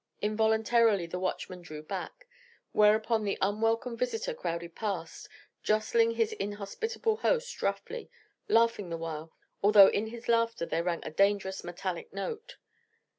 Involuntarily 0.23 1.05
the 1.05 1.19
watchman 1.19 1.61
drew 1.61 1.83
back, 1.83 2.27
whereupon 2.71 3.23
the 3.23 3.37
unwelcome 3.39 3.95
visitor 3.95 4.33
crowded 4.33 4.73
past, 4.75 5.29
jostling 5.61 6.09
his 6.15 6.33
inhospitable 6.33 7.17
host 7.17 7.61
roughly, 7.61 8.09
laughing 8.47 8.89
the 8.89 8.97
while, 8.97 9.31
although 9.61 9.89
in 9.89 10.07
his 10.07 10.27
laughter 10.27 10.65
there 10.65 10.83
rang 10.85 11.01
a 11.05 11.11
dangerous 11.11 11.63
metallic 11.63 12.11
note. 12.11 12.57